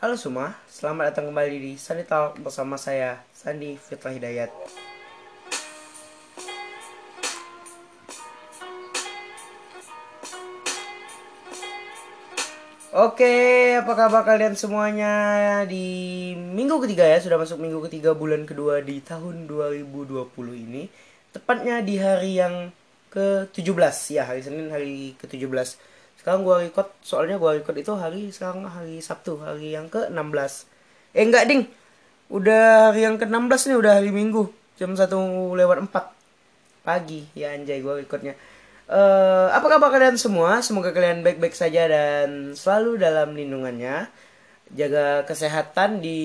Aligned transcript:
Halo 0.00 0.16
semua, 0.16 0.56
selamat 0.64 1.12
datang 1.12 1.28
kembali 1.28 1.60
di 1.60 1.72
Sandi 1.76 2.08
Talk 2.08 2.40
bersama 2.40 2.80
saya, 2.80 3.20
Sandi 3.36 3.76
Fitra 3.76 4.08
Hidayat. 4.08 4.48
Oke, 12.96 13.76
apa 13.76 13.92
kabar 13.92 14.24
kalian 14.24 14.56
semuanya 14.56 15.12
di 15.68 16.32
minggu 16.32 16.80
ketiga 16.80 17.04
ya, 17.04 17.20
sudah 17.20 17.36
masuk 17.36 17.60
minggu 17.60 17.84
ketiga 17.84 18.16
bulan 18.16 18.48
kedua 18.48 18.80
di 18.80 19.04
tahun 19.04 19.44
2020 19.52 20.16
ini. 20.56 20.88
Tepatnya 21.28 21.84
di 21.84 22.00
hari 22.00 22.40
yang 22.40 22.72
ke-17 23.12 24.16
ya, 24.16 24.24
hari 24.24 24.40
Senin 24.40 24.72
hari 24.72 25.12
ke-17 25.20 25.89
sekarang 26.20 26.44
gua 26.44 26.60
record 26.60 26.92
soalnya 27.00 27.40
gua 27.40 27.56
record 27.56 27.80
itu 27.80 27.96
hari 27.96 28.28
sekarang 28.28 28.68
hari 28.68 29.00
Sabtu 29.00 29.40
hari 29.40 29.72
yang 29.72 29.88
ke 29.88 30.12
16 30.12 30.68
eh 31.16 31.24
enggak 31.24 31.48
ding. 31.48 31.64
Udah 32.28 32.92
hari 32.92 33.08
yang 33.08 33.16
ke 33.16 33.24
16 33.24 33.72
nih 33.72 33.78
udah 33.80 33.92
hari 33.96 34.12
Minggu 34.12 34.52
jam 34.76 34.92
satu 34.92 35.16
lewat 35.56 35.80
4 35.88 36.84
pagi 36.84 37.24
ya 37.32 37.56
anjay 37.56 37.80
gua 37.80 37.96
recordnya. 37.96 38.36
Uh, 38.90 39.48
apa 39.54 39.64
kabar 39.70 39.88
kalian 39.88 40.20
semua? 40.20 40.60
Semoga 40.60 40.92
kalian 40.92 41.24
baik-baik 41.24 41.56
saja 41.56 41.88
dan 41.88 42.52
selalu 42.52 43.00
dalam 43.00 43.32
lindungannya. 43.32 44.12
Jaga 44.76 45.24
kesehatan 45.24 46.04
di 46.04 46.20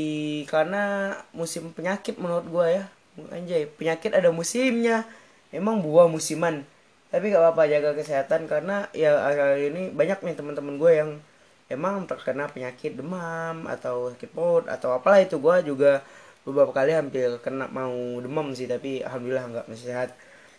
karena 0.52 1.16
musim 1.32 1.72
penyakit 1.72 2.20
menurut 2.20 2.46
gua 2.52 2.68
ya. 2.68 2.84
Anjay 3.32 3.64
penyakit 3.72 4.12
ada 4.12 4.28
musimnya. 4.36 5.08
Emang 5.56 5.80
buah 5.80 6.12
musiman 6.12 6.68
tapi 7.16 7.32
gak 7.32 7.40
apa-apa 7.40 7.64
jaga 7.72 7.96
kesehatan 7.96 8.44
karena 8.52 8.92
ya 8.92 9.16
akhir 9.24 9.72
ini 9.72 9.88
banyak 9.96 10.20
nih 10.20 10.36
teman-teman 10.36 10.76
gue 10.76 10.92
yang 10.92 11.12
emang 11.72 12.04
terkena 12.12 12.52
penyakit 12.52 13.00
demam 13.00 13.64
atau 13.72 14.12
sakit 14.12 14.36
perut 14.36 14.68
atau 14.68 14.92
apalah 14.92 15.24
itu. 15.24 15.40
Gue 15.40 15.64
juga 15.64 16.04
beberapa 16.44 16.76
kali 16.76 16.92
hampir 16.92 17.40
kena 17.40 17.72
mau 17.72 17.96
demam 18.20 18.52
sih 18.52 18.68
tapi 18.68 19.00
alhamdulillah 19.00 19.48
nggak 19.48 19.66
masih 19.72 19.96
sehat. 19.96 20.10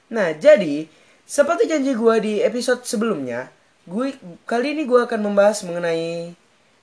Nah 0.08 0.32
jadi 0.32 0.88
seperti 1.28 1.68
janji 1.68 1.92
gue 1.92 2.14
di 2.24 2.34
episode 2.40 2.88
sebelumnya 2.88 3.52
gue 3.84 4.16
kali 4.48 4.72
ini 4.72 4.88
gue 4.88 5.04
akan 5.04 5.20
membahas 5.28 5.60
mengenai 5.68 6.32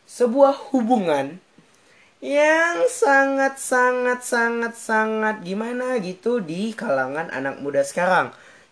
sebuah 0.06 0.70
hubungan 0.70 1.42
yang 2.22 2.86
sangat 2.94 3.58
sangat 3.58 4.22
sangat 4.22 4.78
sangat 4.78 5.42
gimana 5.42 5.98
gitu 5.98 6.38
di 6.40 6.78
kalangan 6.78 7.34
anak 7.34 7.58
muda 7.60 7.82
sekarang 7.82 8.30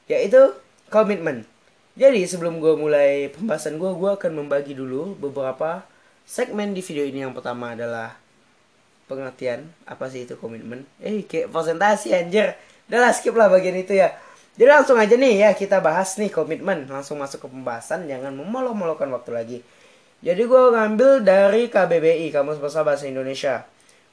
yaitu 0.08 0.54
komitmen. 0.92 1.48
Jadi 1.96 2.24
sebelum 2.28 2.60
gue 2.60 2.76
mulai 2.76 3.32
pembahasan 3.32 3.80
gue, 3.80 3.92
gue 3.96 4.12
akan 4.12 4.32
membagi 4.44 4.76
dulu 4.76 5.16
beberapa 5.16 5.88
segmen 6.28 6.76
di 6.76 6.84
video 6.84 7.08
ini. 7.08 7.24
Yang 7.24 7.40
pertama 7.40 7.72
adalah 7.76 8.16
pengertian 9.12 9.68
apa 9.84 10.08
sih 10.08 10.24
itu 10.24 10.36
komitmen. 10.40 10.88
Eh 11.04 11.24
kayak 11.24 11.52
presentasi 11.52 12.16
anjir. 12.16 12.56
Udah 12.88 13.00
lah 13.08 13.12
skip 13.16 13.36
lah 13.36 13.48
bagian 13.48 13.76
itu 13.80 13.96
ya. 13.96 14.16
Jadi 14.56 14.68
langsung 14.68 15.00
aja 15.00 15.16
nih 15.16 15.48
ya 15.48 15.50
kita 15.56 15.80
bahas 15.80 16.16
nih 16.20 16.32
komitmen. 16.32 16.88
Langsung 16.88 17.20
masuk 17.20 17.44
ke 17.44 17.48
pembahasan, 17.48 18.08
jangan 18.08 18.36
memolo-molokan 18.36 19.08
waktu 19.16 19.32
lagi. 19.32 19.58
Jadi 20.22 20.44
gue 20.46 20.64
ngambil 20.76 21.26
dari 21.26 21.66
KBBI, 21.72 22.30
Kamus 22.30 22.62
Besar 22.62 22.86
Bahasa 22.86 23.10
Indonesia. 23.10 23.66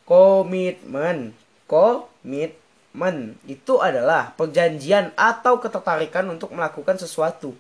Komitmen. 0.09 1.37
Komit 1.69 2.57
men 2.99 3.39
itu 3.47 3.79
adalah 3.79 4.35
perjanjian 4.35 5.15
atau 5.15 5.63
ketertarikan 5.63 6.27
untuk 6.27 6.51
melakukan 6.51 6.99
sesuatu. 6.99 7.55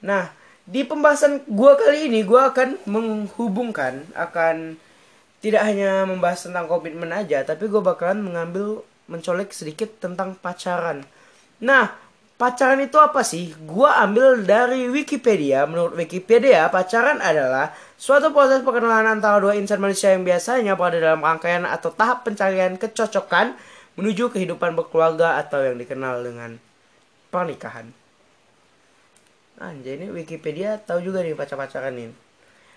Nah, 0.00 0.32
di 0.64 0.80
pembahasan 0.80 1.44
gue 1.44 1.72
kali 1.76 2.08
ini 2.08 2.24
gue 2.24 2.40
akan 2.40 2.88
menghubungkan 2.88 4.00
akan 4.16 4.80
tidak 5.44 5.60
hanya 5.68 6.08
membahas 6.08 6.48
tentang 6.48 6.64
komitmen 6.64 7.12
aja, 7.12 7.44
tapi 7.44 7.68
gue 7.68 7.84
bakalan 7.84 8.24
mengambil 8.24 8.80
mencolek 9.12 9.52
sedikit 9.52 10.00
tentang 10.00 10.40
pacaran. 10.40 11.04
Nah, 11.60 11.92
pacaran 12.40 12.80
itu 12.80 12.96
apa 12.96 13.20
sih? 13.20 13.52
Gue 13.68 13.84
ambil 13.84 14.40
dari 14.40 14.88
Wikipedia. 14.88 15.68
Menurut 15.68 16.00
Wikipedia, 16.00 16.72
pacaran 16.72 17.20
adalah 17.20 17.76
suatu 18.00 18.32
proses 18.32 18.64
perkenalan 18.64 19.20
antara 19.20 19.36
dua 19.36 19.52
insan 19.52 19.84
manusia 19.84 20.16
yang 20.16 20.24
biasanya 20.24 20.80
berada 20.80 21.12
dalam 21.12 21.20
rangkaian 21.20 21.68
atau 21.68 21.92
tahap 21.92 22.24
pencarian 22.24 22.80
kecocokan 22.80 23.52
menuju 23.94 24.34
kehidupan 24.34 24.74
berkeluarga 24.74 25.38
atau 25.38 25.62
yang 25.62 25.78
dikenal 25.78 26.22
dengan 26.26 26.58
pernikahan. 27.30 27.90
Anjay 29.58 30.02
ini 30.02 30.10
Wikipedia 30.10 30.82
tahu 30.82 30.98
juga 31.02 31.22
nih 31.22 31.38
pacar-pacaran 31.38 31.94
ini. 31.94 32.14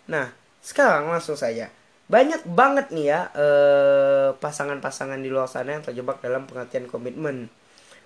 Nah, 0.06 0.30
sekarang 0.62 1.10
langsung 1.10 1.34
saja. 1.34 1.74
Banyak 2.08 2.48
banget 2.48 2.94
nih 2.94 3.06
ya 3.12 3.22
eh, 3.34 4.30
pasangan-pasangan 4.38 5.20
di 5.20 5.28
luar 5.28 5.50
sana 5.50 5.76
yang 5.76 5.84
terjebak 5.84 6.22
dalam 6.22 6.46
pengertian 6.46 6.86
komitmen. 6.86 7.50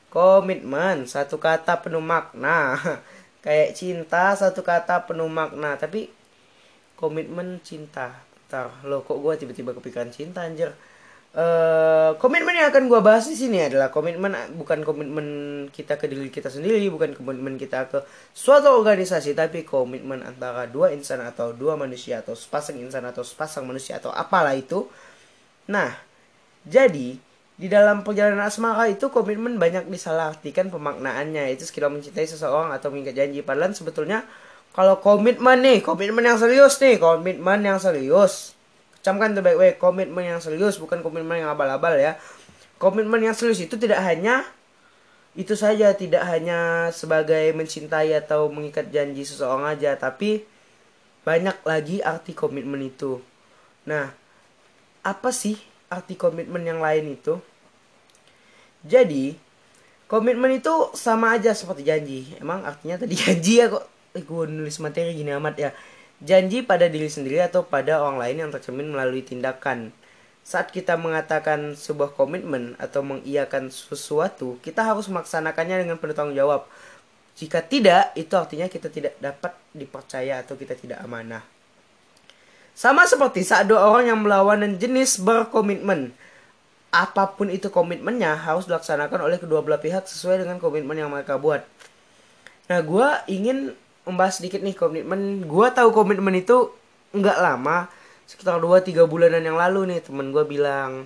Komitmen, 0.07 1.07
satu 1.07 1.35
kata 1.35 1.83
penuh 1.83 2.03
makna. 2.03 2.79
Kayak 3.45 3.75
cinta, 3.75 4.31
satu 4.35 4.63
kata 4.63 5.03
penuh 5.03 5.27
makna. 5.27 5.75
Tapi 5.75 6.07
komitmen 6.95 7.59
cinta. 7.61 8.23
Ntar, 8.47 8.71
lo 8.87 9.03
kok 9.03 9.19
gue 9.19 9.33
tiba-tiba 9.35 9.71
kepikiran 9.75 10.11
cinta 10.11 10.43
anjir 10.43 10.75
Uh, 11.31 12.11
komitmen 12.19 12.51
yang 12.59 12.75
akan 12.75 12.91
gue 12.91 12.99
bahas 12.99 13.23
di 13.23 13.39
sini 13.39 13.63
adalah 13.63 13.87
komitmen 13.87 14.35
bukan 14.59 14.83
komitmen 14.83 15.27
kita 15.71 15.95
ke 15.95 16.11
diri 16.11 16.27
kita 16.27 16.51
sendiri, 16.51 16.91
bukan 16.91 17.15
komitmen 17.15 17.55
kita 17.55 17.87
ke 17.87 18.03
suatu 18.35 18.67
organisasi, 18.75 19.31
tapi 19.31 19.63
komitmen 19.63 20.27
antara 20.27 20.67
dua 20.67 20.91
insan 20.91 21.23
atau 21.23 21.55
dua 21.55 21.79
manusia 21.79 22.19
atau 22.19 22.35
sepasang 22.35 22.83
insan 22.83 23.07
atau 23.07 23.23
sepasang 23.23 23.63
manusia 23.63 24.03
atau 24.03 24.11
apalah 24.11 24.51
itu. 24.59 24.91
Nah, 25.71 25.95
jadi 26.67 27.15
di 27.61 27.67
dalam 27.69 28.01
perjalanan 28.01 28.49
asmara 28.49 28.89
itu 28.89 29.13
komitmen 29.13 29.61
banyak 29.61 29.85
disalahartikan 29.85 30.73
pemaknaannya 30.73 31.53
itu 31.53 31.63
sekitar 31.63 31.93
mencintai 31.93 32.25
seseorang 32.25 32.73
atau 32.73 32.89
mengikat 32.89 33.21
janji 33.21 33.45
padahal 33.45 33.69
sebetulnya 33.77 34.25
kalau 34.73 34.97
komitmen 34.97 35.61
nih 35.61 35.85
komitmen 35.85 36.25
yang 36.25 36.41
serius 36.41 36.81
nih 36.81 36.97
komitmen 36.97 37.61
yang 37.61 37.77
serius 37.77 38.57
camkan 39.01 39.33
tuh 39.33 39.41
baik-baik 39.41 39.81
komitmen 39.81 40.25
yang 40.25 40.41
serius 40.41 40.77
bukan 40.77 41.01
komitmen 41.01 41.41
yang 41.41 41.51
abal-abal 41.53 41.97
ya. 41.97 42.17
Komitmen 42.77 43.21
yang 43.21 43.37
serius 43.37 43.61
itu 43.61 43.77
tidak 43.77 44.01
hanya 44.01 44.45
itu 45.31 45.55
saja 45.55 45.95
tidak 45.95 46.27
hanya 46.27 46.91
sebagai 46.91 47.55
mencintai 47.55 48.11
atau 48.19 48.51
mengikat 48.51 48.91
janji 48.91 49.23
seseorang 49.23 49.63
aja 49.77 49.95
tapi 49.95 50.43
banyak 51.23 51.55
lagi 51.65 52.01
arti 52.01 52.33
komitmen 52.33 52.81
itu. 52.81 53.21
Nah 53.85 54.13
apa 55.01 55.29
sih 55.33 55.57
arti 55.89 56.13
komitmen 56.17 56.61
yang 56.65 56.81
lain 56.81 57.17
itu? 57.17 57.37
Jadi 58.85 59.37
komitmen 60.09 60.57
itu 60.57 60.93
sama 60.97 61.37
aja 61.37 61.53
seperti 61.53 61.85
janji. 61.85 62.19
Emang 62.37 62.65
artinya 62.65 63.01
tadi 63.01 63.13
janji 63.21 63.61
ya 63.61 63.69
kok? 63.69 63.85
Eh, 64.11 64.25
gue 64.27 64.43
nulis 64.51 64.75
materi 64.83 65.15
gini 65.15 65.31
amat 65.31 65.55
ya 65.55 65.71
janji 66.21 66.61
pada 66.61 66.85
diri 66.85 67.09
sendiri 67.09 67.41
atau 67.41 67.65
pada 67.65 67.97
orang 67.97 68.21
lain 68.21 68.37
yang 68.47 68.51
tercermin 68.53 68.93
melalui 68.93 69.25
tindakan. 69.25 69.89
Saat 70.41 70.73
kita 70.73 70.97
mengatakan 70.97 71.77
sebuah 71.77 72.17
komitmen 72.17 72.73
atau 72.81 73.05
mengiyakan 73.05 73.69
sesuatu, 73.69 74.57
kita 74.65 74.81
harus 74.81 75.05
melaksanakannya 75.09 75.85
dengan 75.85 75.97
penuh 76.01 76.17
tanggung 76.17 76.37
jawab. 76.37 76.65
Jika 77.37 77.61
tidak, 77.61 78.13
itu 78.17 78.33
artinya 78.33 78.65
kita 78.69 78.89
tidak 78.89 79.17
dapat 79.21 79.53
dipercaya 79.73 80.41
atau 80.41 80.57
kita 80.57 80.73
tidak 80.77 81.01
amanah. 81.01 81.45
Sama 82.73 83.05
seperti 83.05 83.45
saat 83.45 83.69
dua 83.69 83.85
orang 83.85 84.09
yang 84.09 84.19
melawan 84.21 84.61
dan 84.65 84.81
jenis 84.81 85.21
berkomitmen. 85.21 86.13
Apa 86.91 87.37
pun 87.37 87.47
itu 87.47 87.71
komitmennya 87.71 88.35
harus 88.35 88.67
dilaksanakan 88.67 89.23
oleh 89.23 89.37
kedua 89.39 89.63
belah 89.63 89.79
pihak 89.79 90.09
sesuai 90.09 90.43
dengan 90.43 90.59
komitmen 90.59 90.97
yang 90.97 91.07
mereka 91.07 91.39
buat. 91.39 91.63
Nah, 92.67 92.79
gue 92.83 93.07
ingin 93.31 93.75
membahas 94.05 94.41
sedikit 94.41 94.61
nih 94.65 94.75
komitmen. 94.75 95.45
Gue 95.45 95.67
tahu 95.73 95.93
komitmen 95.93 96.33
itu 96.37 96.73
nggak 97.13 97.37
lama 97.41 97.91
sekitar 98.25 98.57
2-3 98.63 99.05
bulanan 99.05 99.43
yang 99.43 99.57
lalu 99.59 99.95
nih. 99.95 99.99
Temen 100.01 100.33
gue 100.33 100.43
bilang 100.47 101.05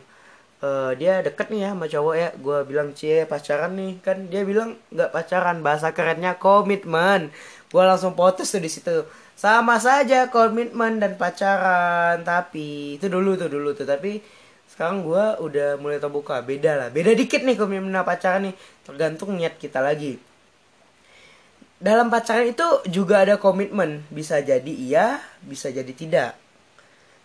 e, 0.63 0.69
dia 0.99 1.19
deket 1.25 1.51
nih 1.51 1.67
ya 1.67 1.69
sama 1.75 1.85
cowok 1.91 2.15
ya. 2.15 2.29
Gue 2.39 2.59
bilang 2.67 2.89
cie 2.95 3.27
pacaran 3.27 3.75
nih. 3.75 3.93
Kan 3.99 4.31
dia 4.31 4.41
bilang 4.47 4.79
nggak 4.93 5.11
pacaran 5.11 5.59
bahasa 5.59 5.91
kerennya 5.91 6.39
komitmen. 6.39 7.31
Gue 7.71 7.83
langsung 7.83 8.15
potes 8.15 8.51
tuh 8.53 8.63
di 8.63 8.71
situ. 8.71 9.03
Sama 9.35 9.75
saja 9.83 10.31
komitmen 10.31 11.03
dan 11.03 11.19
pacaran 11.19 12.23
tapi 12.23 12.95
itu 12.95 13.11
dulu 13.11 13.35
tuh 13.35 13.51
dulu 13.51 13.75
tuh. 13.75 13.83
Tapi 13.83 14.23
sekarang 14.71 15.03
gue 15.03 15.25
udah 15.43 15.69
mulai 15.83 15.99
terbuka. 15.99 16.39
Beda 16.39 16.79
lah 16.79 16.87
beda 16.93 17.11
dikit 17.11 17.43
nih 17.43 17.59
komitmen 17.59 17.91
pacaran 18.07 18.47
nih. 18.47 18.55
Tergantung 18.87 19.35
niat 19.35 19.59
kita 19.59 19.83
lagi 19.83 20.34
dalam 21.79 22.07
pacaran 22.07 22.47
itu 22.49 22.63
juga 22.87 23.27
ada 23.27 23.35
komitmen 23.35 24.03
bisa 24.11 24.39
jadi 24.39 24.71
iya 24.71 25.19
bisa 25.43 25.69
jadi 25.71 25.91
tidak 25.91 26.31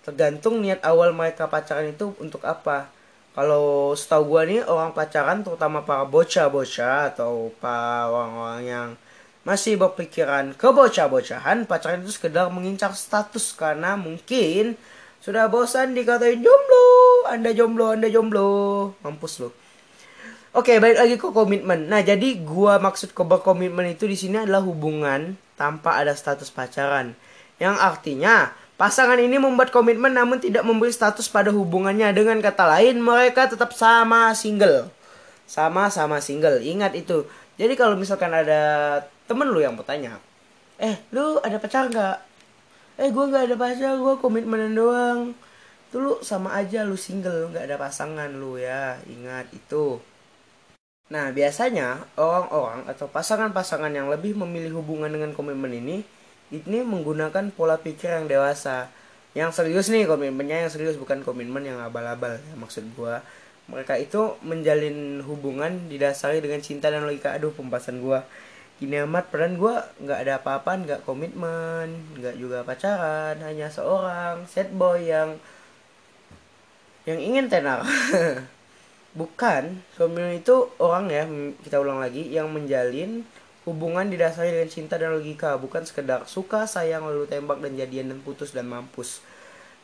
tergantung 0.03 0.59
niat 0.65 0.83
awal 0.83 1.15
mereka 1.15 1.47
pacaran 1.47 1.95
itu 1.95 2.13
untuk 2.19 2.43
apa 2.43 2.91
kalau 3.31 3.95
setahu 3.95 4.37
gue 4.37 4.43
nih 4.51 4.61
orang 4.67 4.91
pacaran 4.91 5.47
terutama 5.47 5.87
para 5.87 6.03
bocah-bocah 6.03 7.15
atau 7.15 7.55
para 7.63 8.11
orang-orang 8.11 8.63
yang 8.67 8.89
masih 9.47 9.79
berpikiran 9.79 10.53
kebocah-bocahan 10.59 11.65
pacaran 11.65 12.03
itu 12.03 12.13
sekedar 12.13 12.51
mengincar 12.51 12.93
status 12.93 13.55
karena 13.55 13.95
mungkin 13.95 14.75
Sudah 15.21 15.53
bosan 15.53 15.93
dikatain 15.93 16.41
jomblo, 16.41 16.85
Anda 17.29 17.53
jomblo, 17.53 17.93
Anda 17.93 18.09
jomblo. 18.09 18.49
Mampus 19.05 19.45
lo. 19.45 19.53
Oke, 20.51 20.83
balik 20.83 20.99
lagi 20.99 21.15
ke 21.15 21.31
komitmen. 21.31 21.87
Nah, 21.87 22.03
jadi 22.03 22.35
gua 22.43 22.83
maksud 22.83 23.15
ke 23.15 23.23
komitmen 23.23 23.87
itu 23.87 24.11
di 24.11 24.19
sini 24.19 24.43
adalah 24.43 24.59
hubungan 24.67 25.39
tanpa 25.55 25.95
ada 25.95 26.11
status 26.11 26.51
pacaran. 26.51 27.15
Yang 27.63 27.79
artinya 27.79 28.51
pasangan 28.75 29.23
ini 29.23 29.39
membuat 29.39 29.71
komitmen 29.71 30.11
namun 30.11 30.43
tidak 30.43 30.67
memberi 30.67 30.91
status 30.91 31.31
pada 31.31 31.55
hubungannya. 31.55 32.11
Dengan 32.11 32.43
kata 32.43 32.67
lain, 32.67 32.99
mereka 32.99 33.47
tetap 33.47 33.71
sama 33.79 34.35
single. 34.35 34.91
Sama-sama 35.47 36.19
single. 36.19 36.59
Ingat 36.67 36.99
itu. 36.99 37.31
Jadi 37.55 37.79
kalau 37.79 37.95
misalkan 37.95 38.35
ada 38.35 38.99
temen 39.31 39.47
lu 39.55 39.63
yang 39.63 39.79
bertanya, 39.79 40.19
eh 40.83 40.99
lu 41.15 41.39
ada 41.47 41.63
pacar 41.63 41.87
nggak? 41.87 42.17
Eh 42.99 43.15
gue 43.15 43.25
nggak 43.31 43.45
ada 43.47 43.55
pacar, 43.55 43.95
gue 44.03 44.15
komitmenan 44.19 44.75
doang. 44.75 45.31
Itu 45.87 46.03
lu 46.03 46.13
sama 46.27 46.59
aja 46.59 46.83
lu 46.83 46.99
single, 46.99 47.55
nggak 47.55 47.71
ada 47.71 47.77
pasangan 47.79 48.35
lu 48.35 48.59
ya. 48.59 48.99
Ingat 49.07 49.55
itu. 49.55 50.10
Nah, 51.11 51.35
biasanya 51.35 52.07
orang-orang 52.15 52.87
atau 52.87 53.11
pasangan-pasangan 53.11 53.91
yang 53.91 54.07
lebih 54.07 54.39
memilih 54.39 54.79
hubungan 54.79 55.11
dengan 55.11 55.35
komitmen 55.35 55.75
ini 55.75 56.07
ini 56.55 56.79
menggunakan 56.87 57.51
pola 57.51 57.75
pikir 57.83 58.15
yang 58.15 58.31
dewasa. 58.31 58.87
Yang 59.35 59.63
serius 59.63 59.87
nih 59.91 60.07
komitmennya 60.07 60.67
yang 60.67 60.71
serius 60.71 60.95
bukan 60.95 61.23
komitmen 61.27 61.67
yang 61.67 61.83
abal-abal 61.83 62.39
ya 62.39 62.55
maksud 62.55 62.87
gua. 62.95 63.23
Mereka 63.71 63.99
itu 63.99 64.39
menjalin 64.43 65.23
hubungan 65.27 65.91
didasari 65.91 66.39
dengan 66.43 66.63
cinta 66.63 66.91
dan 66.91 67.03
logika. 67.07 67.35
Aduh, 67.35 67.51
pembahasan 67.55 67.99
gua 68.03 68.23
gini 68.79 68.97
amat 69.03 69.35
peran 69.35 69.59
gua 69.59 69.91
nggak 69.99 70.19
ada 70.27 70.33
apa-apa, 70.39 70.73
nggak 70.79 71.01
komitmen, 71.07 71.91
nggak 72.23 72.39
juga 72.39 72.63
pacaran, 72.63 73.35
hanya 73.43 73.67
seorang 73.67 74.47
sad 74.47 74.71
boy 74.75 75.03
yang 75.03 75.39
yang 77.03 77.19
ingin 77.19 77.51
tenar. 77.51 77.83
Bukan, 79.11 79.83
komitmen 79.99 80.39
itu 80.39 80.71
orang 80.79 81.11
ya, 81.11 81.27
kita 81.67 81.83
ulang 81.83 81.99
lagi, 81.99 82.31
yang 82.31 82.47
menjalin 82.55 83.27
hubungan 83.67 84.07
didasari 84.07 84.55
dengan 84.55 84.71
cinta 84.71 84.95
dan 84.97 85.19
logika, 85.19 85.59
bukan 85.59 85.83
sekedar 85.83 86.25
suka, 86.31 86.65
sayang, 86.71 87.03
lalu 87.03 87.27
tembak 87.27 87.59
dan 87.59 87.75
jadian 87.75 88.15
dan 88.15 88.23
putus 88.23 88.55
dan 88.55 88.71
mampus. 88.71 89.19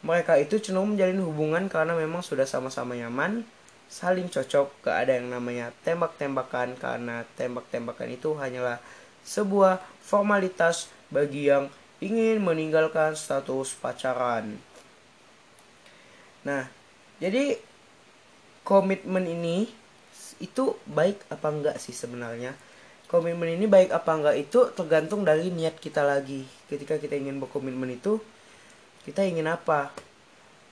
Mereka 0.07 0.39
itu 0.39 0.63
cenderung 0.63 0.95
menjalin 0.95 1.19
hubungan 1.27 1.67
karena 1.67 1.99
memang 1.99 2.23
sudah 2.23 2.47
sama-sama 2.47 2.95
nyaman, 2.95 3.43
saling 3.91 4.31
cocok, 4.31 4.87
gak 4.87 4.97
ada 5.07 5.19
yang 5.19 5.35
namanya 5.35 5.75
tembak-tembakan 5.83 6.79
karena 6.79 7.27
tembak-tembakan 7.35 8.15
itu 8.15 8.35
hanyalah 8.39 8.79
sebuah 9.27 9.83
formalitas 10.07 10.87
bagi 11.11 11.51
yang 11.51 11.67
ingin 11.99 12.39
meninggalkan 12.43 13.19
status 13.19 13.75
pacaran. 13.75 14.55
Nah, 16.47 16.71
jadi 17.19 17.59
komitmen 18.67 19.23
ini 19.31 19.71
itu 20.43 20.75
baik 20.91 21.23
apa 21.31 21.49
enggak 21.55 21.77
sih 21.79 21.95
sebenarnya? 21.95 22.59
Komitmen 23.07 23.55
ini 23.55 23.71
baik 23.71 23.95
apa 23.95 24.11
enggak 24.19 24.37
itu 24.43 24.67
tergantung 24.75 25.23
dari 25.23 25.55
niat 25.55 25.79
kita 25.79 26.03
lagi. 26.03 26.43
Ketika 26.67 26.99
kita 26.99 27.15
ingin 27.15 27.39
berkomitmen 27.39 27.95
itu 27.95 28.19
kita 29.07 29.23
ingin 29.23 29.47
apa? 29.47 29.95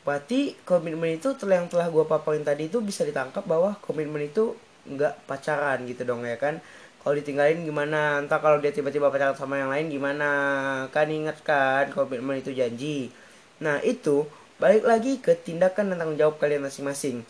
Berarti 0.02 0.58
komitmen 0.66 1.16
itu 1.16 1.32
yang 1.46 1.70
telah 1.70 1.86
gue 1.86 2.04
paparin 2.04 2.42
tadi 2.42 2.66
itu 2.66 2.82
bisa 2.82 3.06
ditangkap 3.06 3.46
bahwa 3.46 3.78
komitmen 3.78 4.26
itu 4.26 4.58
enggak 4.90 5.14
pacaran 5.30 5.86
gitu 5.86 6.02
dong 6.02 6.26
ya 6.26 6.34
kan? 6.34 6.58
Kalau 6.98 7.14
ditinggalin 7.14 7.62
gimana? 7.62 8.18
Entah 8.18 8.42
kalau 8.42 8.58
dia 8.58 8.74
tiba-tiba 8.74 9.06
pacaran 9.06 9.38
sama 9.38 9.62
yang 9.62 9.70
lain 9.70 9.86
gimana? 9.86 10.28
Kan 10.90 11.14
ingat 11.14 11.46
kan 11.46 11.94
komitmen 11.94 12.42
itu 12.42 12.50
janji. 12.50 13.14
Nah 13.62 13.78
itu 13.86 14.26
balik 14.58 14.82
lagi 14.82 15.22
ke 15.22 15.38
tindakan 15.38 15.94
dan 15.94 16.02
tanggung 16.02 16.18
jawab 16.18 16.42
kalian 16.42 16.66
masing-masing 16.66 17.22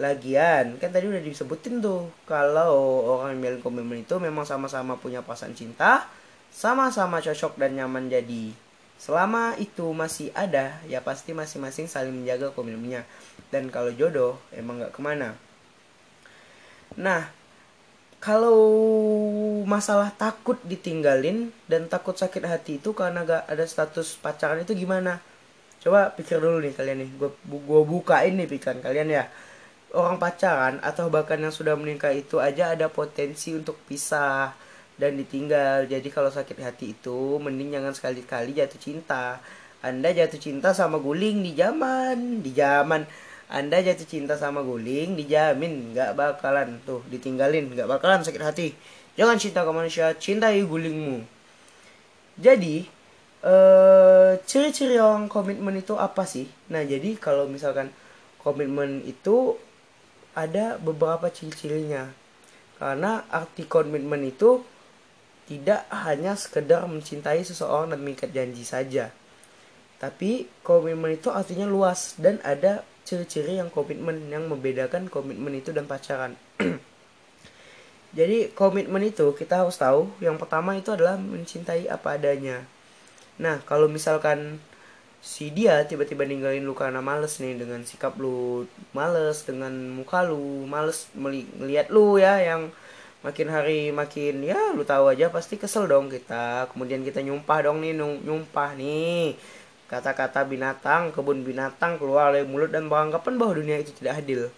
Lagian, 0.00 0.80
kan 0.80 0.88
tadi 0.88 1.12
udah 1.12 1.20
disebutin 1.20 1.84
tuh 1.84 2.08
kalau 2.24 3.04
orang 3.20 3.36
yang 3.36 3.60
bilang 3.60 3.60
komitmen 3.60 4.00
itu 4.00 4.16
memang 4.16 4.48
sama-sama 4.48 4.96
punya 4.96 5.20
pasangan 5.20 5.52
cinta, 5.52 6.08
sama-sama 6.48 7.20
cocok 7.20 7.60
dan 7.60 7.76
nyaman 7.76 8.08
jadi. 8.08 8.56
Selama 8.96 9.60
itu 9.60 9.92
masih 9.92 10.32
ada, 10.32 10.80
ya 10.88 11.04
pasti 11.04 11.36
masing-masing 11.36 11.84
saling 11.84 12.16
menjaga 12.16 12.48
komitmennya. 12.56 13.04
Dan 13.52 13.68
kalau 13.68 13.92
jodoh, 13.92 14.40
emang 14.56 14.80
gak 14.80 14.96
ke 14.96 15.00
mana. 15.04 15.36
Nah, 16.96 17.28
kalau 18.24 18.60
masalah 19.68 20.12
takut 20.16 20.56
ditinggalin 20.64 21.52
dan 21.68 21.92
takut 21.92 22.16
sakit 22.16 22.44
hati 22.44 22.80
itu 22.80 22.96
karena 22.96 23.24
gak 23.24 23.44
ada 23.48 23.64
status 23.68 24.16
pacaran 24.16 24.64
itu 24.64 24.72
gimana? 24.72 25.20
Coba 25.80 26.12
pikir 26.12 26.40
dulu 26.40 26.60
nih 26.60 26.72
kalian 26.76 27.04
nih, 27.04 27.10
gue 27.20 27.80
bukain 27.84 28.36
nih 28.36 28.48
pikiran 28.48 28.84
kalian 28.84 29.08
ya 29.12 29.24
orang 29.94 30.22
pacaran 30.22 30.78
atau 30.82 31.10
bahkan 31.10 31.40
yang 31.40 31.54
sudah 31.54 31.74
menikah 31.74 32.14
itu 32.14 32.38
aja 32.38 32.74
ada 32.74 32.86
potensi 32.86 33.54
untuk 33.54 33.78
pisah 33.86 34.54
dan 35.00 35.16
ditinggal. 35.16 35.88
Jadi 35.88 36.08
kalau 36.12 36.28
sakit 36.28 36.56
hati 36.60 36.94
itu 36.94 37.40
mending 37.42 37.74
jangan 37.74 37.94
sekali-kali 37.96 38.54
jatuh 38.54 38.80
cinta. 38.80 39.40
Anda 39.80 40.12
jatuh 40.12 40.36
cinta 40.36 40.76
sama 40.76 41.00
guling 41.00 41.40
di 41.40 41.56
zaman, 41.56 42.44
di 42.44 42.52
zaman 42.52 43.08
Anda 43.50 43.82
jatuh 43.82 44.06
cinta 44.06 44.38
sama 44.38 44.62
guling 44.62 45.18
dijamin 45.18 45.96
nggak 45.96 46.14
bakalan 46.14 46.78
tuh 46.86 47.02
ditinggalin, 47.10 47.72
nggak 47.72 47.88
bakalan 47.88 48.22
sakit 48.22 48.42
hati. 48.44 48.68
Jangan 49.18 49.40
cinta 49.42 49.66
ke 49.66 49.72
manusia, 49.74 50.14
cintai 50.14 50.62
gulingmu. 50.62 51.24
Jadi 52.38 52.86
eh 53.40 54.32
ciri-ciri 54.44 55.00
orang 55.00 55.26
komitmen 55.32 55.80
itu 55.80 55.96
apa 55.96 56.28
sih? 56.28 56.44
Nah, 56.68 56.84
jadi 56.84 57.16
kalau 57.16 57.48
misalkan 57.48 57.88
komitmen 58.44 59.00
itu 59.08 59.56
ada 60.34 60.78
beberapa 60.78 61.28
ciri-cirinya. 61.30 62.10
Karena 62.80 63.28
arti 63.28 63.68
komitmen 63.68 64.24
itu 64.24 64.64
tidak 65.50 65.84
hanya 65.90 66.38
sekedar 66.38 66.86
mencintai 66.86 67.42
seseorang 67.42 67.92
dan 67.92 68.00
mengikat 68.00 68.30
janji 68.30 68.62
saja. 68.62 69.10
Tapi 70.00 70.48
komitmen 70.64 71.18
itu 71.18 71.28
artinya 71.28 71.68
luas 71.68 72.16
dan 72.16 72.40
ada 72.40 72.86
ciri-ciri 73.04 73.58
yang 73.58 73.68
komitmen 73.68 74.30
yang 74.30 74.46
membedakan 74.46 75.10
komitmen 75.10 75.58
itu 75.58 75.74
dan 75.74 75.84
pacaran. 75.84 76.38
Jadi 78.18 78.54
komitmen 78.54 79.02
itu 79.06 79.34
kita 79.36 79.66
harus 79.66 79.76
tahu 79.76 80.08
yang 80.22 80.38
pertama 80.38 80.78
itu 80.78 80.94
adalah 80.94 81.18
mencintai 81.18 81.90
apa 81.90 82.16
adanya. 82.16 82.64
Nah, 83.36 83.60
kalau 83.66 83.90
misalkan 83.90 84.62
si 85.20 85.52
dia 85.52 85.84
tiba-tiba 85.84 86.24
ninggalin 86.24 86.64
lu 86.64 86.72
karena 86.72 87.04
males 87.04 87.36
nih 87.44 87.60
dengan 87.60 87.84
sikap 87.84 88.16
lu 88.16 88.64
males 88.96 89.44
dengan 89.44 89.72
muka 89.92 90.24
lu 90.24 90.64
males 90.64 91.12
melihat 91.12 91.92
lu 91.92 92.16
ya 92.16 92.40
yang 92.40 92.72
makin 93.20 93.52
hari 93.52 93.92
makin 93.92 94.40
ya 94.40 94.72
lu 94.72 94.80
tahu 94.80 95.12
aja 95.12 95.28
pasti 95.28 95.60
kesel 95.60 95.84
dong 95.84 96.08
kita. 96.08 96.72
Kemudian 96.72 97.04
kita 97.04 97.20
nyumpah 97.20 97.68
dong 97.68 97.84
nih 97.84 97.92
nyumpah 98.00 98.72
nih. 98.80 99.36
Kata-kata 99.92 100.46
binatang 100.48 101.12
kebun 101.12 101.44
binatang 101.44 102.00
keluar 102.00 102.32
dari 102.32 102.46
mulut 102.48 102.72
dan 102.72 102.88
beranggapan 102.88 103.36
bahwa 103.36 103.52
dunia 103.60 103.76
itu 103.82 103.92
tidak 103.92 104.24
adil. 104.24 104.48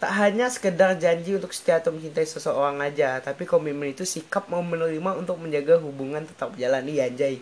Tak 0.00 0.12
hanya 0.16 0.48
sekedar 0.48 0.96
janji 0.96 1.36
untuk 1.36 1.52
setia 1.52 1.80
atau 1.80 1.92
mencintai 1.92 2.24
seseorang 2.24 2.80
aja 2.80 3.20
tapi 3.20 3.44
komitmen 3.44 3.92
itu 3.92 4.08
sikap 4.08 4.48
mau 4.48 4.64
menerima 4.64 5.12
untuk 5.12 5.36
menjaga 5.36 5.76
hubungan 5.76 6.24
tetap 6.24 6.56
jalan 6.56 6.80
nih 6.88 7.04
anjay 7.04 7.36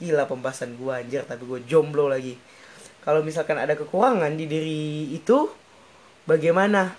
gila 0.00 0.24
pembahasan 0.24 0.74
gue 0.80 0.90
anjir 0.90 1.22
tapi 1.28 1.44
gue 1.44 1.60
jomblo 1.68 2.08
lagi. 2.08 2.34
Kalau 3.04 3.20
misalkan 3.20 3.60
ada 3.60 3.76
kekurangan 3.76 4.32
di 4.32 4.48
diri 4.48 5.12
itu 5.12 5.52
bagaimana? 6.24 6.96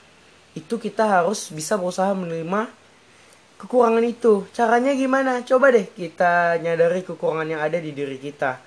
Itu 0.54 0.78
kita 0.78 1.08
harus 1.08 1.50
bisa 1.50 1.76
berusaha 1.82 2.14
menerima 2.14 2.70
kekurangan 3.58 4.06
itu. 4.06 4.46
Caranya 4.54 4.94
gimana? 4.94 5.42
Coba 5.42 5.74
deh 5.74 5.90
kita 5.90 6.62
nyadari 6.62 7.02
kekurangan 7.02 7.48
yang 7.50 7.62
ada 7.62 7.82
di 7.82 7.90
diri 7.94 8.22
kita. 8.22 8.62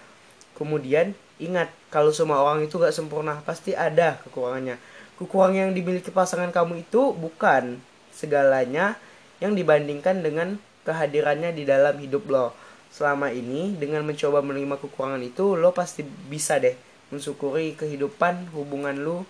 Kemudian 0.58 1.14
ingat 1.38 1.70
kalau 1.90 2.14
semua 2.14 2.42
orang 2.42 2.66
itu 2.66 2.78
gak 2.78 2.94
sempurna 2.94 3.42
pasti 3.42 3.74
ada 3.74 4.18
kekurangannya. 4.26 4.78
Kekurangan 5.18 5.70
yang 5.70 5.72
dimiliki 5.74 6.10
pasangan 6.10 6.50
kamu 6.50 6.86
itu 6.86 7.14
bukan 7.14 7.78
segalanya 8.14 8.98
yang 9.42 9.58
dibandingkan 9.58 10.22
dengan 10.22 10.58
kehadirannya 10.86 11.50
di 11.50 11.66
dalam 11.66 11.98
hidup 11.98 12.30
lo 12.30 12.63
selama 12.94 13.34
ini 13.34 13.74
dengan 13.74 14.06
mencoba 14.06 14.38
menerima 14.38 14.78
kekurangan 14.78 15.18
itu 15.18 15.58
lo 15.58 15.74
pasti 15.74 16.06
bisa 16.06 16.62
deh 16.62 16.78
mensyukuri 17.10 17.74
kehidupan 17.74 18.54
hubungan 18.54 18.94
lo 19.02 19.26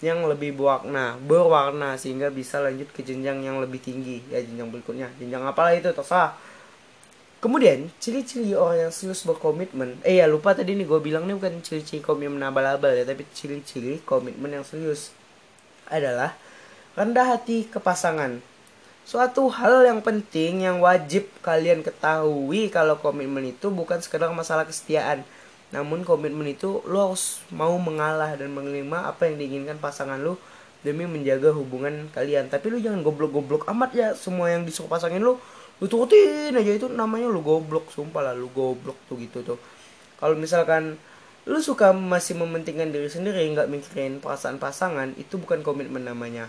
yang 0.00 0.24
lebih 0.24 0.56
berwarna 0.56 1.18
berwarna 1.20 1.98
sehingga 1.98 2.32
bisa 2.32 2.62
lanjut 2.62 2.88
ke 2.94 3.04
jenjang 3.04 3.44
yang 3.44 3.60
lebih 3.60 3.82
tinggi. 3.84 4.24
Ya 4.32 4.40
jenjang 4.40 4.72
berikutnya. 4.72 5.12
Jenjang 5.20 5.44
apalah 5.44 5.76
itu 5.76 5.92
terserah. 5.92 6.32
Kemudian 7.40 7.88
ciri-ciri 8.00 8.52
orang 8.52 8.88
yang 8.88 8.92
serius 8.92 9.24
berkomitmen 9.24 9.96
eh 10.04 10.20
ya 10.20 10.28
lupa 10.28 10.52
tadi 10.52 10.76
nih 10.76 10.84
gue 10.84 11.00
bilang 11.00 11.24
nih 11.24 11.36
bukan 11.40 11.64
ciri-ciri 11.64 12.04
komitmen 12.04 12.40
abal-abal 12.44 12.92
ya 12.92 13.04
tapi 13.08 13.24
ciri-ciri 13.32 14.04
komitmen 14.04 14.60
yang 14.60 14.64
serius 14.64 15.16
adalah 15.88 16.36
rendah 17.00 17.32
hati 17.32 17.64
ke 17.64 17.80
pasangan 17.80 18.44
Suatu 19.10 19.50
hal 19.50 19.90
yang 19.90 19.98
penting 20.06 20.62
yang 20.62 20.78
wajib 20.78 21.26
kalian 21.42 21.82
ketahui 21.82 22.70
kalau 22.70 22.94
komitmen 22.94 23.42
itu 23.42 23.66
bukan 23.66 23.98
sekedar 23.98 24.30
masalah 24.30 24.62
kesetiaan, 24.62 25.26
namun 25.74 26.06
komitmen 26.06 26.46
itu 26.46 26.78
lo 26.86 27.10
harus 27.10 27.42
mau 27.50 27.74
mengalah 27.74 28.38
dan 28.38 28.54
menerima 28.54 29.10
apa 29.10 29.26
yang 29.26 29.42
diinginkan 29.42 29.82
pasangan 29.82 30.22
lo 30.22 30.38
demi 30.86 31.10
menjaga 31.10 31.50
hubungan 31.50 32.06
kalian. 32.14 32.54
Tapi 32.54 32.70
lu 32.70 32.78
jangan 32.78 33.02
goblok-goblok 33.02 33.66
amat 33.74 33.90
ya 33.98 34.08
semua 34.14 34.46
yang 34.54 34.62
disuruh 34.62 34.86
pasangin 34.86 35.26
lu 35.26 35.42
lu 35.82 35.86
turutin 35.90 36.54
aja. 36.54 36.70
Itu 36.70 36.86
namanya 36.86 37.26
lu 37.26 37.42
goblok 37.42 37.90
sumpah 37.90 38.30
lah 38.30 38.38
lu 38.38 38.46
goblok 38.54 38.94
tuh 39.10 39.18
gitu 39.18 39.42
tuh. 39.42 39.58
Kalau 40.22 40.38
misalkan 40.38 41.02
lu 41.50 41.58
suka 41.58 41.90
masih 41.90 42.38
mementingkan 42.38 42.94
diri 42.94 43.10
sendiri 43.10 43.42
nggak 43.58 43.66
mikirin 43.74 44.22
perasaan 44.22 44.62
pasangan 44.62 45.18
itu 45.18 45.34
bukan 45.34 45.66
komitmen 45.66 46.06
namanya 46.06 46.46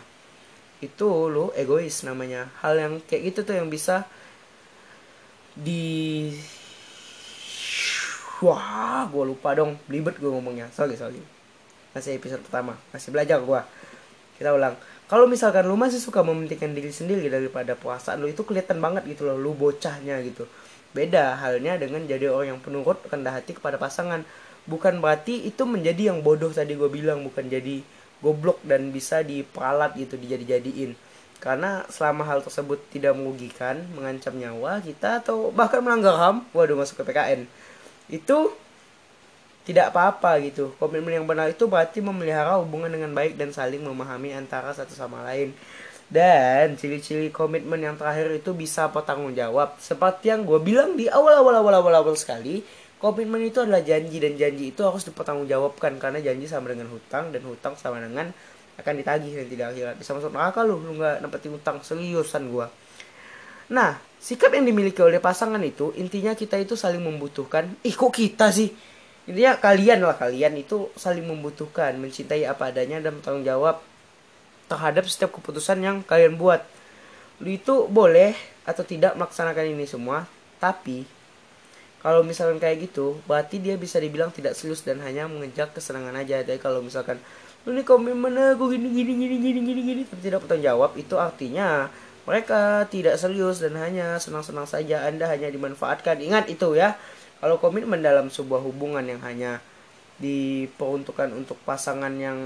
itu 0.82 1.08
lu 1.30 1.54
egois 1.54 2.02
namanya. 2.02 2.50
Hal 2.60 2.76
yang 2.76 2.94
kayak 3.06 3.32
gitu 3.32 3.40
tuh 3.46 3.56
yang 3.56 3.70
bisa 3.70 4.10
di 5.54 6.34
wah 8.42 9.06
gue 9.06 9.24
lupa 9.24 9.54
dong. 9.54 9.78
Belibet 9.86 10.18
gue 10.18 10.28
ngomongnya. 10.28 10.74
Sorry 10.74 10.98
sorry. 10.98 11.22
Masih 11.94 12.18
episode 12.18 12.42
pertama. 12.42 12.76
Masih 12.90 13.14
belajar 13.14 13.38
gue 13.40 13.62
kita 14.42 14.58
ulang. 14.58 14.74
Kalau 15.06 15.30
misalkan 15.30 15.70
lu 15.70 15.78
masih 15.78 16.02
suka 16.02 16.26
mementingkan 16.26 16.74
diri 16.74 16.90
sendiri 16.90 17.30
daripada 17.30 17.78
puasaan 17.78 18.26
lu 18.26 18.32
itu 18.32 18.42
kelihatan 18.42 18.82
banget 18.82 19.06
gitu 19.06 19.30
loh 19.30 19.38
lu 19.38 19.54
bocahnya 19.54 20.18
gitu. 20.26 20.50
Beda 20.98 21.38
halnya 21.38 21.78
dengan 21.78 22.04
jadi 22.10 22.34
orang 22.34 22.58
yang 22.58 22.60
penurut 22.64 22.98
rendah 23.06 23.38
hati 23.38 23.54
kepada 23.54 23.78
pasangan. 23.78 24.26
Bukan 24.66 24.98
berarti 24.98 25.46
itu 25.46 25.62
menjadi 25.68 26.10
yang 26.10 26.26
bodoh 26.26 26.50
tadi 26.50 26.74
gue 26.74 26.90
bilang 26.90 27.22
bukan 27.22 27.46
jadi 27.46 27.86
goblok 28.22 28.62
dan 28.64 28.94
bisa 28.94 29.26
diperalat 29.26 29.98
gitu 29.98 30.16
dijadi-jadiin. 30.16 30.94
Karena 31.42 31.82
selama 31.90 32.22
hal 32.30 32.46
tersebut 32.46 32.78
tidak 32.94 33.18
merugikan, 33.18 33.82
mengancam 33.98 34.38
nyawa 34.38 34.78
kita 34.86 35.26
atau 35.26 35.50
bahkan 35.50 35.82
melanggar 35.82 36.14
HAM, 36.14 36.46
waduh 36.54 36.78
masuk 36.78 37.02
ke 37.02 37.10
PKN 37.10 37.50
itu 38.12 38.54
tidak 39.66 39.96
apa-apa 39.96 40.38
gitu. 40.44 40.76
Komitmen 40.78 41.24
yang 41.24 41.26
benar 41.26 41.50
itu 41.50 41.66
berarti 41.66 42.04
memelihara 42.04 42.60
hubungan 42.62 42.92
dengan 42.92 43.16
baik 43.16 43.40
dan 43.40 43.56
saling 43.56 43.82
memahami 43.82 44.36
antara 44.36 44.70
satu 44.76 44.94
sama 44.94 45.24
lain. 45.26 45.56
Dan 46.12 46.76
ciri-ciri 46.76 47.32
komitmen 47.32 47.80
yang 47.80 47.96
terakhir 47.96 48.28
itu 48.36 48.52
bisa 48.52 48.92
bertanggung 48.92 49.32
jawab 49.32 49.80
seperti 49.80 50.28
yang 50.28 50.44
gue 50.44 50.60
bilang 50.60 51.00
di 51.00 51.08
awal-awal 51.08 51.64
awal-awal 51.64 52.04
awal 52.04 52.16
sekali 52.20 52.68
komitmen 53.02 53.42
itu 53.42 53.66
adalah 53.66 53.82
janji 53.82 54.22
dan 54.22 54.38
janji 54.38 54.70
itu 54.70 54.82
harus 54.86 55.02
dipertanggungjawabkan 55.10 55.98
karena 55.98 56.22
janji 56.22 56.46
sama 56.46 56.70
dengan 56.70 56.88
hutang 56.94 57.34
dan 57.34 57.42
hutang 57.44 57.74
sama 57.74 57.98
dengan 57.98 58.30
akan 58.78 58.94
ditagih 59.02 59.34
dan 59.42 59.48
tidak 59.50 59.66
akhirat 59.74 59.96
bisa 59.98 60.14
masuk 60.14 60.32
neraka 60.32 60.62
lu 60.62 60.78
lu 60.78 61.02
nggak 61.02 61.20
nempatin 61.26 61.52
hutang 61.58 61.82
seriusan 61.82 62.48
gue 62.48 62.68
Nah, 63.72 63.96
sikap 64.20 64.52
yang 64.52 64.68
dimiliki 64.68 65.00
oleh 65.00 65.24
pasangan 65.24 65.64
itu 65.64 65.96
intinya 65.96 66.36
kita 66.36 66.60
itu 66.60 66.76
saling 66.76 67.00
membutuhkan. 67.00 67.72
Ih, 67.88 67.96
kok 67.96 68.12
kita 68.12 68.52
sih? 68.52 68.68
Intinya 69.32 69.56
kalian 69.56 70.04
lah 70.04 70.20
kalian 70.20 70.60
itu 70.60 70.92
saling 71.00 71.24
membutuhkan, 71.24 71.96
mencintai 71.96 72.44
apa 72.44 72.68
adanya 72.68 73.00
dan 73.00 73.16
bertanggung 73.16 73.48
jawab 73.48 73.80
terhadap 74.68 75.08
setiap 75.08 75.32
keputusan 75.32 75.80
yang 75.80 76.04
kalian 76.04 76.36
buat. 76.36 76.68
Lu 77.40 77.48
itu 77.48 77.88
boleh 77.88 78.36
atau 78.68 78.84
tidak 78.84 79.16
melaksanakan 79.16 79.72
ini 79.72 79.88
semua, 79.88 80.28
tapi 80.60 81.08
kalau 82.02 82.26
misalkan 82.26 82.58
kayak 82.58 82.90
gitu, 82.90 83.22
berarti 83.30 83.62
dia 83.62 83.78
bisa 83.78 84.02
dibilang 84.02 84.34
tidak 84.34 84.58
serius 84.58 84.82
dan 84.82 84.98
hanya 85.06 85.30
mengejar 85.30 85.70
kesenangan 85.70 86.18
aja. 86.18 86.42
Jadi 86.42 86.58
kalau 86.58 86.82
misalkan 86.82 87.22
nih 87.62 87.86
komitmen 87.86 88.34
aku 88.58 88.74
gini 88.74 88.90
gini 88.90 89.14
gini 89.14 89.38
gini 89.38 89.60
gini 89.62 89.82
gini 89.86 90.02
tapi 90.10 90.22
tidak 90.26 90.42
bertanggung 90.42 90.66
jawab, 90.66 90.92
itu 90.98 91.14
artinya 91.22 91.94
mereka 92.26 92.90
tidak 92.90 93.22
serius 93.22 93.62
dan 93.62 93.78
hanya 93.78 94.18
senang-senang 94.18 94.66
saja. 94.66 95.06
Anda 95.06 95.30
hanya 95.30 95.50
dimanfaatkan. 95.54 96.22
Ingat 96.22 96.50
itu 96.50 96.74
ya. 96.74 96.98
Kalau 97.42 97.58
komitmen 97.58 98.02
dalam 98.02 98.30
sebuah 98.30 98.62
hubungan 98.62 99.02
yang 99.02 99.22
hanya 99.26 99.62
diperuntukkan 100.22 101.34
untuk 101.34 101.58
pasangan 101.66 102.14
yang 102.18 102.38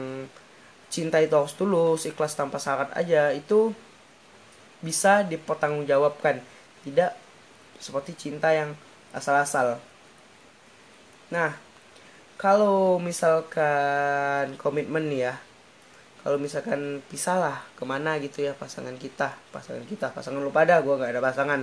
cinta 0.87 1.19
itu 1.19 1.35
harus 1.35 1.51
tulus, 1.59 2.07
ikhlas 2.07 2.39
tanpa 2.39 2.55
syarat 2.59 2.91
aja, 2.95 3.35
itu 3.35 3.75
bisa 4.79 5.27
dipertanggungjawabkan. 5.27 6.39
Tidak 6.87 7.11
seperti 7.79 8.15
cinta 8.15 8.55
yang 8.55 8.71
asal-asal. 9.15 9.79
Nah, 11.31 11.55
kalau 12.35 12.99
misalkan 12.99 14.59
komitmen 14.59 15.07
ya, 15.15 15.39
kalau 16.21 16.35
misalkan 16.35 16.99
pisah 17.07 17.39
lah 17.39 17.57
ke 17.79 17.83
mana 17.87 18.19
gitu 18.19 18.43
ya 18.43 18.57
pasangan 18.57 18.97
kita 18.97 19.37
pasangan 19.53 19.85
kita 19.85 20.09
pasangan 20.09 20.41
lu 20.41 20.49
pada 20.49 20.83
gue 20.83 20.91
nggak 20.91 21.15
ada 21.15 21.23
pasangan. 21.23 21.61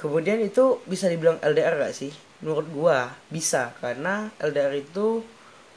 Kemudian 0.00 0.40
itu 0.40 0.80
bisa 0.88 1.12
dibilang 1.12 1.36
LDR 1.44 1.76
gak 1.76 1.92
sih? 1.92 2.08
Menurut 2.40 2.72
gue 2.72 2.98
bisa 3.28 3.76
karena 3.84 4.32
LDR 4.40 4.72
itu 4.80 5.20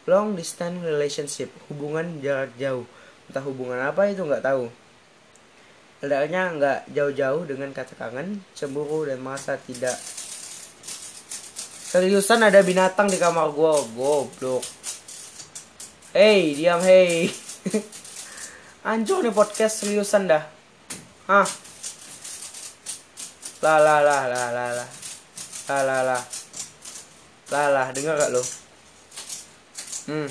long 0.08 0.32
distance 0.32 0.80
relationship 0.80 1.52
hubungan 1.68 2.24
jarak 2.24 2.56
jauh. 2.56 2.88
Entah 3.28 3.44
hubungan 3.44 3.84
apa 3.84 4.08
itu 4.08 4.24
nggak 4.24 4.44
tahu 4.44 4.72
LDR-nya 6.04 6.44
nggak 6.60 6.80
jauh-jauh 6.92 7.48
dengan 7.48 7.72
kata 7.72 7.96
kangen 7.96 8.44
cemburu 8.52 9.08
dan 9.08 9.24
merasa 9.24 9.56
tidak 9.56 9.96
seriusan 11.88 12.44
ada 12.44 12.60
binatang 12.60 13.08
di 13.08 13.16
kamar 13.16 13.56
gue 13.56 13.74
goblok 13.96 14.64
Hey, 16.14 16.54
diam 16.54 16.78
hey. 16.86 17.26
Anjur 18.86 19.26
nih 19.26 19.34
podcast 19.34 19.82
seriusan 19.82 20.30
dah. 20.30 20.46
Hah? 21.26 21.50
Lah 23.66 23.80
lah 23.82 24.00
lah 24.06 24.22
lah 24.30 24.48
lah 24.54 24.70
lah. 24.78 24.90
Lah 25.66 25.82
lah 25.82 26.02
lah. 26.06 26.22
Lah 27.50 27.68
lah, 27.74 27.88
dengar 27.98 28.14
gak 28.22 28.30
lo? 28.30 28.46
Hmm. 30.06 30.30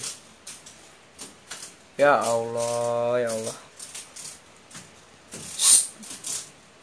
Ya 1.99 2.14
Allah, 2.14 3.26
ya 3.26 3.29
Allah. 3.35 3.72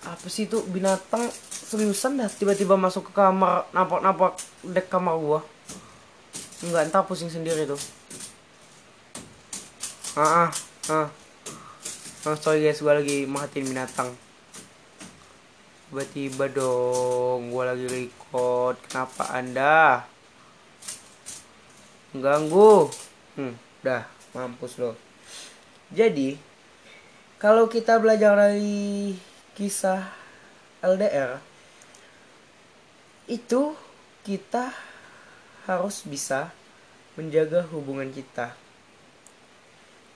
Apa 0.10 0.26
sih 0.26 0.50
itu? 0.50 0.66
Binatang 0.66 1.30
seriusan 1.54 2.18
dah 2.18 2.26
tiba-tiba 2.26 2.74
masuk 2.74 3.10
ke 3.10 3.12
kamar 3.14 3.70
nampak-nampak 3.70 4.42
dek 4.66 4.90
kamar 4.90 5.16
gua. 5.22 5.40
Enggak, 6.66 6.90
entah 6.90 7.06
pusing 7.06 7.30
sendiri 7.30 7.70
tuh. 7.70 7.78
Ah 10.18 10.50
ah 10.50 10.52
ah. 10.90 11.08
Oh, 12.28 12.36
sorry 12.36 12.66
guys 12.66 12.82
gue 12.82 12.90
lagi 12.92 13.18
merhatiin 13.30 13.70
binatang. 13.70 14.12
Tiba-tiba 15.88 16.52
dong 16.52 17.54
gue 17.54 17.64
lagi 17.64 17.86
record. 17.88 18.76
Kenapa 18.90 19.30
anda? 19.32 20.04
Ganggu 22.12 22.90
hmm 23.38 23.54
udah 23.80 24.04
mampus 24.36 24.82
lo. 24.82 25.00
Jadi 25.94 26.36
kalau 27.40 27.72
kita 27.72 27.96
belajar 28.04 28.36
dari 28.36 29.16
kisah 29.60 30.08
LDR 30.80 31.36
itu 33.28 33.76
kita 34.24 34.72
harus 35.68 36.08
bisa 36.08 36.56
menjaga 37.20 37.68
hubungan 37.68 38.08
kita 38.08 38.56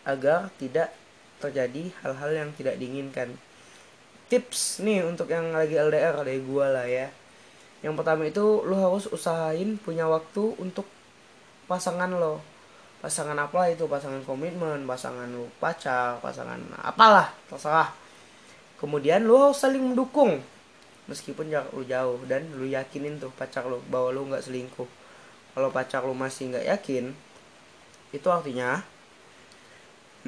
agar 0.08 0.48
tidak 0.56 0.96
terjadi 1.44 1.92
hal-hal 2.00 2.32
yang 2.32 2.50
tidak 2.56 2.80
diinginkan. 2.80 3.36
Tips 4.32 4.80
nih 4.80 5.04
untuk 5.04 5.28
yang 5.28 5.52
lagi 5.52 5.76
LDR 5.76 6.24
dari 6.24 6.40
gue 6.40 6.66
lah 6.72 6.88
ya. 6.88 7.12
Yang 7.84 8.00
pertama 8.00 8.24
itu 8.24 8.64
lo 8.64 8.80
harus 8.80 9.12
usahain 9.12 9.76
punya 9.76 10.08
waktu 10.08 10.56
untuk 10.56 10.88
pasangan 11.68 12.08
lo. 12.16 12.40
Pasangan 13.04 13.36
apa 13.36 13.68
itu? 13.68 13.92
Pasangan 13.92 14.24
komitmen 14.24 14.88
pasangan 14.88 15.28
lo 15.28 15.52
pacar 15.60 16.24
pasangan 16.24 16.64
apalah 16.80 17.36
terserah 17.52 18.03
kemudian 18.84 19.24
lo 19.24 19.48
harus 19.48 19.64
saling 19.64 19.80
mendukung. 19.80 20.44
Meskipun 21.08 21.48
lo 21.48 21.84
jauh 21.88 22.20
dan 22.28 22.44
lo 22.60 22.68
yakinin 22.68 23.16
tuh 23.16 23.32
pacar 23.32 23.64
lo 23.64 23.80
bahwa 23.88 24.12
lo 24.12 24.28
nggak 24.28 24.44
selingkuh. 24.44 24.90
Kalau 25.56 25.72
pacar 25.72 26.04
lo 26.04 26.12
masih 26.12 26.52
nggak 26.52 26.68
yakin 26.68 27.16
itu 28.12 28.28
artinya 28.28 28.84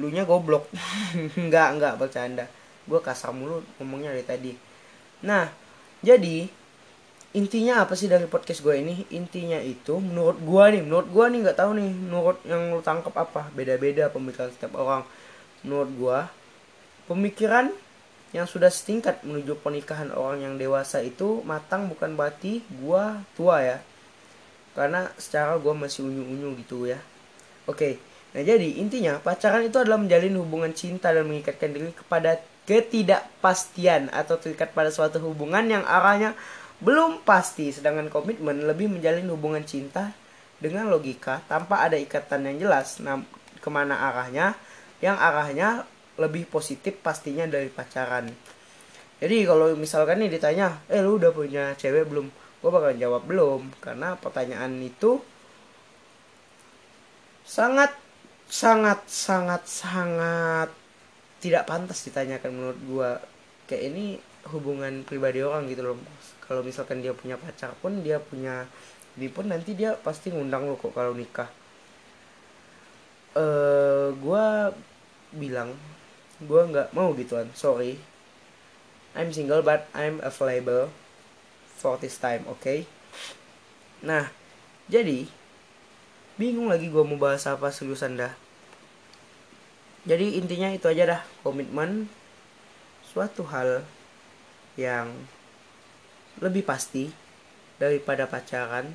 lu 0.00 0.08
nya 0.08 0.24
goblok. 0.24 0.68
Nggak 1.48 1.68
nggak 1.80 1.94
bercanda. 1.96 2.44
Gue 2.84 3.00
kasar 3.00 3.32
mulu 3.32 3.64
ngomongnya 3.80 4.12
dari 4.12 4.26
tadi. 4.26 4.52
Nah 5.24 5.48
jadi 6.04 6.44
intinya 7.32 7.84
apa 7.84 7.96
sih 7.96 8.04
dari 8.04 8.28
podcast 8.28 8.60
gue 8.60 8.76
ini? 8.76 9.08
Intinya 9.16 9.56
itu 9.56 9.96
menurut 9.96 10.36
gue 10.36 10.64
nih 10.76 10.82
menurut 10.84 11.08
gue 11.08 11.24
nih 11.32 11.38
nggak 11.48 11.56
tahu 11.56 11.70
nih 11.80 11.90
menurut 11.96 12.38
yang 12.44 12.74
lu 12.76 12.84
tangkap 12.84 13.14
apa? 13.16 13.48
Beda-beda 13.56 14.12
pemikiran 14.12 14.52
setiap 14.52 14.76
orang. 14.76 15.06
Menurut 15.64 15.90
gue 15.96 16.18
pemikiran 17.08 17.72
yang 18.36 18.44
sudah 18.44 18.68
setingkat 18.68 19.24
menuju 19.24 19.56
pernikahan 19.64 20.12
orang 20.12 20.44
yang 20.44 20.54
dewasa 20.60 21.00
itu 21.00 21.40
matang 21.48 21.88
bukan 21.88 22.12
berarti 22.12 22.60
gue 22.60 23.04
tua 23.32 23.64
ya. 23.64 23.78
Karena 24.76 25.08
secara 25.16 25.56
gue 25.56 25.72
masih 25.72 26.04
unyu-unyu 26.04 26.52
gitu 26.60 26.84
ya. 26.84 27.00
Oke 27.64 27.96
Nah 28.36 28.44
jadi 28.44 28.68
intinya 28.76 29.16
pacaran 29.16 29.64
itu 29.64 29.80
adalah 29.80 29.96
menjalin 29.96 30.36
hubungan 30.36 30.68
cinta 30.76 31.08
dan 31.08 31.24
mengikatkan 31.24 31.72
diri 31.72 31.88
kepada 31.96 32.36
ketidakpastian 32.68 34.12
atau 34.12 34.36
terikat 34.36 34.76
pada 34.76 34.92
suatu 34.92 35.16
hubungan 35.24 35.64
yang 35.64 35.80
arahnya 35.88 36.36
belum 36.84 37.24
pasti. 37.24 37.72
Sedangkan 37.72 38.12
komitmen 38.12 38.68
lebih 38.68 38.92
menjalin 38.92 39.24
hubungan 39.32 39.64
cinta 39.64 40.12
dengan 40.60 40.92
logika 40.92 41.40
tanpa 41.48 41.80
ada 41.80 41.96
ikatan 41.96 42.44
yang 42.52 42.68
jelas. 42.68 43.00
Nah 43.00 43.24
ke 43.56 43.68
mana 43.72 43.96
arahnya? 44.12 44.52
Yang 45.00 45.16
arahnya 45.16 45.68
lebih 46.16 46.48
positif 46.48 46.96
pastinya 47.00 47.44
dari 47.44 47.68
pacaran. 47.68 48.32
Jadi 49.16 49.36
kalau 49.48 49.72
misalkan 49.76 50.20
nih 50.20 50.28
ditanya 50.36 50.84
eh 50.92 51.00
lu 51.00 51.16
udah 51.16 51.32
punya 51.32 51.72
cewek 51.76 52.08
belum? 52.08 52.28
Gue 52.60 52.70
bakal 52.72 52.92
jawab 52.96 53.24
belum. 53.24 53.72
Karena 53.80 54.16
pertanyaan 54.16 54.76
itu 54.80 55.20
sangat 57.46 57.96
sangat 58.46 59.06
sangat 59.06 59.62
sangat 59.64 60.68
tidak 61.40 61.64
pantas 61.68 62.02
ditanyakan 62.04 62.50
menurut 62.52 62.80
gue 62.82 63.10
kayak 63.70 63.82
ini 63.92 64.06
hubungan 64.52 65.02
pribadi 65.04 65.40
orang 65.40 65.68
gitu 65.68 65.92
loh. 65.92 65.96
Kalau 66.44 66.62
misalkan 66.62 67.02
dia 67.02 67.16
punya 67.16 67.40
pacar 67.40 67.74
pun 67.80 68.04
dia 68.04 68.20
punya 68.22 68.68
ini 69.16 69.32
pun 69.32 69.48
nanti 69.48 69.72
dia 69.72 69.96
pasti 69.96 70.28
ngundang 70.28 70.68
lo 70.68 70.76
kok 70.76 70.92
kalau 70.92 71.16
nikah. 71.16 71.48
Eh 73.32 74.12
gue 74.12 74.44
bilang 75.34 75.72
gue 76.42 76.62
nggak 76.68 76.92
mau 76.92 77.16
gituan 77.16 77.48
sorry. 77.56 77.96
I'm 79.16 79.32
single 79.32 79.64
but 79.64 79.88
I'm 79.96 80.20
available 80.20 80.92
for 81.76 81.96
this 81.96 82.20
time 82.20 82.44
oke 82.44 82.60
okay? 82.60 82.84
nah 84.04 84.28
jadi 84.86 85.24
bingung 86.36 86.68
lagi 86.68 86.92
gue 86.92 87.00
mau 87.00 87.16
bahas 87.16 87.48
apa 87.48 87.72
seriusan 87.72 88.20
dah. 88.20 88.32
Jadi 90.06 90.38
intinya 90.38 90.70
itu 90.70 90.86
aja 90.86 91.18
dah 91.18 91.22
komitmen 91.42 92.06
suatu 93.02 93.42
hal 93.50 93.82
yang 94.78 95.10
lebih 96.38 96.62
pasti 96.62 97.10
daripada 97.80 98.28
pacaran. 98.30 98.94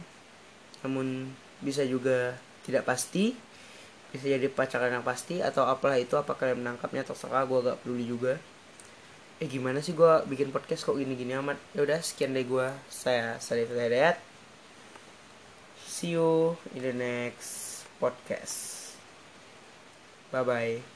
Namun 0.85 1.33
bisa 1.59 1.83
juga 1.83 2.39
tidak 2.63 2.87
pasti 2.87 3.35
bisa 4.11 4.27
jadi 4.27 4.47
pacaran 4.51 4.91
yang 4.91 5.05
pasti 5.07 5.39
atau 5.39 5.63
apalah 5.65 5.97
itu 5.97 6.13
apa 6.19 6.35
kalian 6.35 6.61
menangkapnya 6.61 7.07
terserah 7.07 7.47
gue 7.47 7.59
gak 7.63 7.79
peduli 7.81 8.05
juga. 8.05 8.35
Eh 9.41 9.47
gimana 9.49 9.81
sih 9.81 9.97
gue 9.97 10.13
bikin 10.29 10.53
podcast 10.53 10.85
kok 10.85 10.99
gini-gini 10.99 11.33
amat? 11.39 11.57
Ya 11.73 11.81
udah 11.87 11.99
sekian 12.03 12.35
dari 12.35 12.45
gue 12.45 12.67
saya 12.91 13.39
Salif 13.41 13.71
Hidayat 13.71 14.31
see 16.01 16.17
you 16.17 16.57
in 16.73 16.81
the 16.81 16.93
next 16.93 17.85
podcast. 18.01 18.97
Bye 20.31 20.43
bye 20.43 20.90